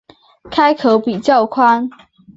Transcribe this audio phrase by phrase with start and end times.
[0.49, 1.87] 开口比较宽